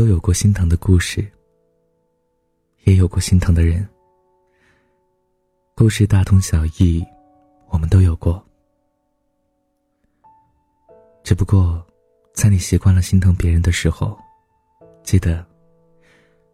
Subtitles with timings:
[0.00, 1.30] 都有过心疼的故事，
[2.84, 3.86] 也有过心疼的人。
[5.74, 7.04] 故事大同小异，
[7.68, 8.42] 我们都有过。
[11.22, 11.86] 只不过，
[12.32, 14.18] 在你习惯了心疼别人的时候，
[15.02, 15.46] 记得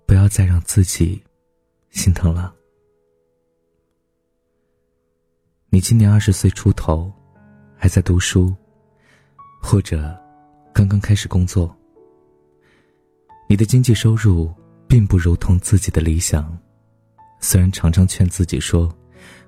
[0.06, 1.22] 不要再让自己
[1.90, 2.52] 心疼了。
[5.69, 7.12] 你今年二十岁出头，
[7.77, 8.52] 还在读书，
[9.62, 10.20] 或者
[10.74, 11.72] 刚刚开始工作。
[13.48, 14.52] 你的经济收入
[14.88, 16.56] 并不如同自己的理想，
[17.41, 18.92] 虽然常常劝自己说，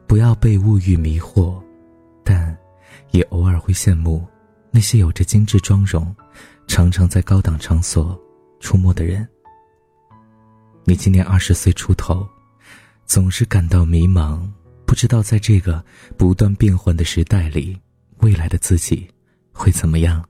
[0.07, 1.61] 不要被物欲迷惑，
[2.24, 2.57] 但
[3.11, 4.24] 也偶尔会羡慕
[4.71, 6.15] 那些有着精致妆容、
[6.69, 8.16] 常常在高档场所
[8.61, 9.29] 出没的人。
[10.85, 12.27] 你今年二十岁出头，
[13.05, 14.49] 总是感到迷茫，
[14.87, 15.85] 不知道在这个
[16.16, 17.76] 不断变换的时代里，
[18.19, 19.09] 未来的自己
[19.52, 20.24] 会怎么样。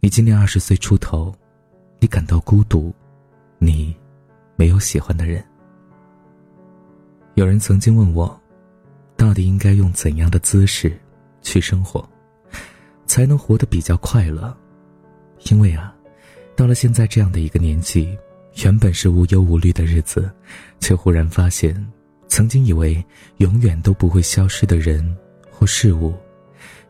[0.00, 1.32] 你今年二十岁出头。
[2.10, 2.92] 感到孤独，
[3.58, 3.96] 你
[4.56, 5.42] 没有喜欢的人。
[7.34, 8.38] 有人曾经问我，
[9.16, 11.00] 到底应该用怎样的姿势
[11.40, 12.06] 去生活，
[13.06, 14.54] 才能活得比较快乐？
[15.50, 15.94] 因为啊，
[16.56, 18.18] 到了现在这样的一个年纪，
[18.64, 20.30] 原本是无忧无虑的日子，
[20.80, 21.74] 却忽然发现，
[22.26, 23.02] 曾经以为
[23.36, 25.16] 永远都不会消失的人
[25.50, 26.12] 或事物，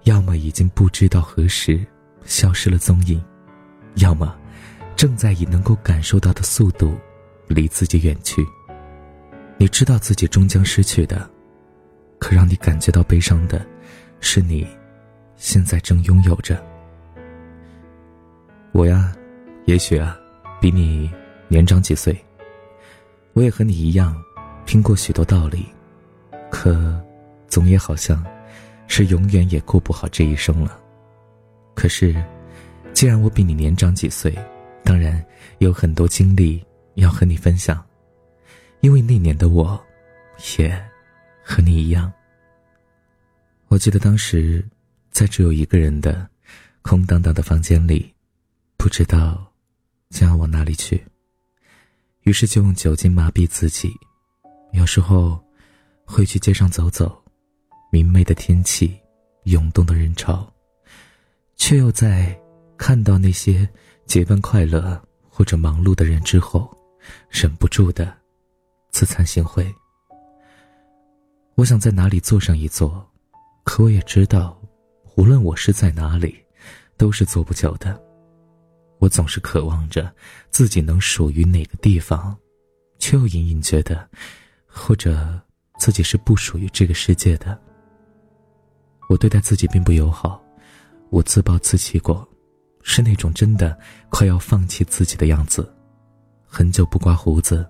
[0.05, 1.87] 要么已经不知道何时
[2.25, 3.23] 消失了踪影，
[3.97, 4.35] 要么。
[5.01, 6.95] 正在以能够感受到的速度，
[7.47, 8.47] 离自己远去。
[9.57, 11.27] 你知道自己终将失去的，
[12.19, 13.67] 可让你感觉到悲伤的，
[14.21, 14.69] 是你
[15.37, 16.63] 现在正拥有着。
[18.73, 19.11] 我呀，
[19.65, 20.19] 也许啊，
[20.61, 21.11] 比你
[21.49, 22.15] 年长几岁。
[23.33, 24.15] 我也和你一样，
[24.67, 25.65] 听过许多道理，
[26.51, 27.03] 可
[27.49, 28.23] 总也好像，
[28.87, 30.79] 是永远也过不好这一生了。
[31.75, 32.23] 可是，
[32.93, 34.37] 既然我比你年长几岁。
[34.91, 35.25] 当然
[35.59, 36.61] 有很多经历
[36.95, 37.81] 要和你分享，
[38.81, 39.81] 因为那年的我，
[40.59, 40.85] 也
[41.45, 42.13] 和你一样。
[43.69, 44.69] 我记得当时
[45.13, 46.29] 在只有一个人的
[46.83, 48.13] 空荡荡的房间里，
[48.77, 49.49] 不知道
[50.09, 51.01] 将要往哪里去，
[52.23, 53.93] 于是就用酒精麻痹自己。
[54.73, 55.41] 有时候
[56.05, 57.17] 会去街上走走，
[57.93, 58.99] 明媚的天气，
[59.45, 60.53] 涌动的人潮，
[61.55, 62.37] 却又在
[62.77, 63.71] 看到那些。
[64.11, 66.69] 结伴快乐或者忙碌的人之后，
[67.29, 68.13] 忍不住的
[68.91, 69.73] 自惭形秽。
[71.55, 73.09] 我想在哪里坐上一坐，
[73.63, 74.61] 可我也知道，
[75.15, 76.37] 无论我是在哪里，
[76.97, 78.03] 都是坐不久的。
[78.99, 80.13] 我总是渴望着
[80.51, 82.37] 自己能属于哪个地方，
[82.99, 84.11] 却又隐隐觉得，
[84.67, 85.41] 或者
[85.79, 87.57] 自己是不属于这个世界的。
[89.09, 90.43] 我对待自己并不友好，
[91.11, 92.29] 我自暴自弃过。
[92.83, 95.73] 是那种真的快要放弃自己的样子，
[96.47, 97.69] 很久不刮胡子，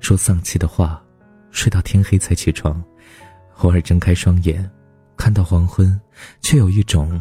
[0.00, 1.02] 说丧气的话，
[1.50, 2.82] 睡到天黑才起床，
[3.58, 4.70] 偶尔睁开双眼，
[5.16, 5.98] 看到黄昏，
[6.40, 7.20] 却有一种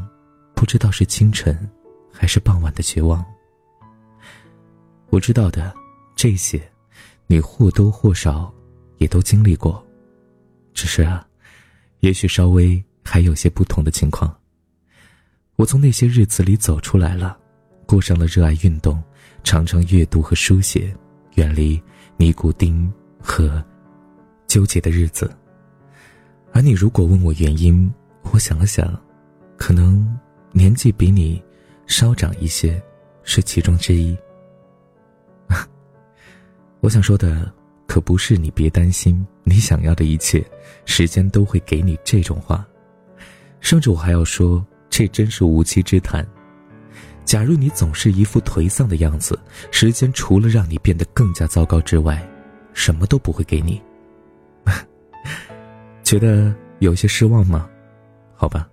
[0.54, 1.70] 不知道是清晨
[2.12, 3.24] 还是傍晚的绝望。
[5.10, 5.74] 我知道的
[6.16, 6.62] 这些，
[7.28, 8.54] 你或多或少
[8.98, 9.84] 也都经历过，
[10.74, 11.26] 只是啊，
[12.02, 14.39] 也许稍微还有些不同的情况。
[15.60, 17.38] 我从那些日子里走出来了，
[17.86, 19.04] 过上了热爱运动、
[19.44, 20.96] 常常阅读和书写、
[21.36, 21.78] 远离
[22.16, 22.90] 尼古丁
[23.22, 23.62] 和
[24.48, 25.30] 纠结的日子。
[26.54, 27.94] 而你如果问我原因，
[28.32, 28.98] 我想了想，
[29.58, 30.18] 可能
[30.54, 31.44] 年纪比你
[31.88, 32.82] 稍长一些，
[33.24, 34.18] 是其中之一。
[36.80, 37.54] 我想说的
[37.86, 40.42] 可不是你别担心，你想要的一切，
[40.86, 42.66] 时间都会给你这种话，
[43.60, 44.66] 甚至我还要说。
[44.90, 46.26] 这真是无稽之谈。
[47.26, 49.40] 假如你总是一副颓丧的样子，
[49.72, 52.28] 时间除了让你变得更加糟糕之外，
[52.74, 53.82] 什么都不会给你。
[56.04, 57.70] 觉得有些失望吗？
[58.36, 58.68] 好吧，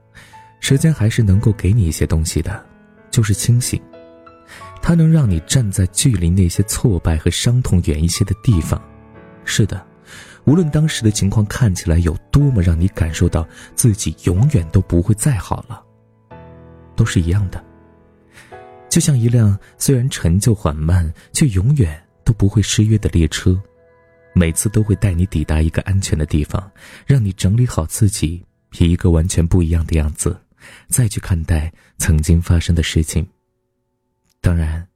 [0.60, 2.64] 时间还是能够给你一些东西的，
[3.10, 3.78] 就是清醒。
[4.80, 8.80] 它能让你站在距离那些挫败和伤痛远一些的地方。
[9.44, 9.84] 是的，
[10.44, 15.82] 无论当时的情况看起来有多么让你感受到自己永远都不会再好了。
[16.96, 17.62] 都是一样的，
[18.88, 23.60] 就像一辆虽然陈旧缓慢，却永远都不会失约的列车，
[24.32, 26.70] 每次都会带你抵达一个安全的地方，
[27.06, 28.42] 让你整理好自己，
[28.78, 30.36] 以一个完全不一样的样子，
[30.88, 33.26] 再去看待曾经发生的事情。
[34.40, 34.86] 当然，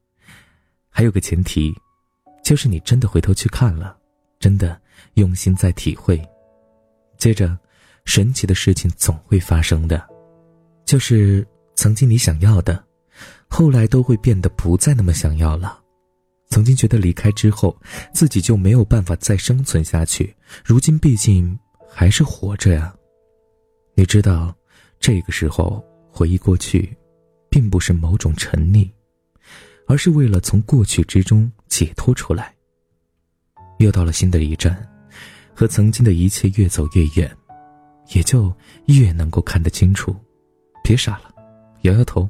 [0.89, 1.73] 还有个前提，
[2.43, 3.95] 就是你真的回头去看了，
[4.39, 4.81] 真的
[5.13, 6.19] 用心在体会，
[7.17, 7.57] 接着，
[8.05, 10.03] 神奇的事情总会发生的，
[10.83, 11.47] 就是。
[11.81, 12.83] 曾经你想要的，
[13.47, 15.81] 后来都会变得不再那么想要了。
[16.47, 17.75] 曾经觉得离开之后
[18.13, 20.31] 自己就没有办法再生存下去，
[20.63, 21.57] 如今毕竟
[21.89, 22.93] 还是活着呀。
[23.95, 24.55] 你知道，
[24.99, 26.95] 这个时候回忆过去，
[27.49, 28.87] 并不是某种沉溺，
[29.87, 32.53] 而是为了从过去之中解脱出来。
[33.79, 34.87] 又到了新的一站，
[35.55, 37.35] 和曾经的一切越走越远，
[38.13, 38.55] 也就
[38.85, 40.15] 越能够看得清楚。
[40.83, 41.30] 别傻了，
[41.81, 42.29] 摇摇头，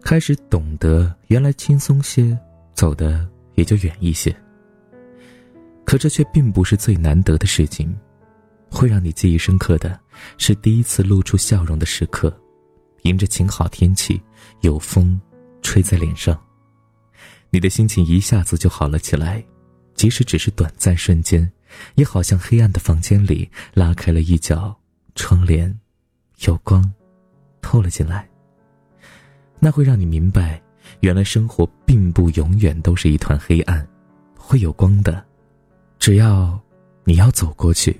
[0.00, 2.36] 开始懂得原来轻松些，
[2.74, 4.34] 走的也就远一些。
[5.84, 7.94] 可这却并不是最难得的事情，
[8.70, 9.98] 会让你记忆深刻的
[10.38, 12.34] 是第一次露出笑容的时刻，
[13.02, 14.20] 迎着晴好天气，
[14.60, 15.20] 有风
[15.60, 16.40] 吹在脸上，
[17.50, 19.44] 你的心情一下子就好了起来。
[19.94, 21.48] 即使只是短暂瞬间，
[21.96, 24.74] 也好像黑暗的房间里拉开了一角
[25.14, 25.78] 窗帘，
[26.46, 26.90] 有光
[27.60, 28.31] 透了进来。
[29.64, 30.60] 那会让你明白，
[31.02, 33.86] 原来生活并不永远都是一团黑暗，
[34.36, 35.24] 会有光的。
[36.00, 36.60] 只要
[37.04, 37.96] 你要走过去，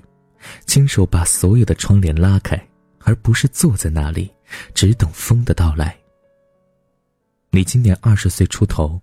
[0.65, 2.61] 亲手把所有的窗帘拉开，
[2.99, 4.29] 而不是坐在那里
[4.73, 5.95] 只等风的到来。
[7.49, 8.99] 你今年二十岁出头，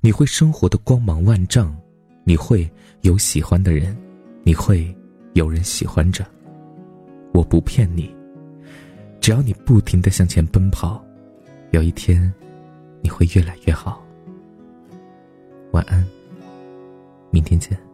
[0.00, 1.76] 你会生活的光芒万丈。
[2.22, 2.70] 你会
[3.00, 4.00] 有喜欢的人，
[4.44, 4.96] 你会
[5.32, 6.24] 有人喜欢着。
[7.34, 8.14] 我不骗你，
[9.20, 11.04] 只要你不停的向前奔跑，
[11.72, 12.32] 有一天，
[13.00, 14.04] 你会越来越好。
[15.70, 16.06] 晚安，
[17.30, 17.91] 明天见。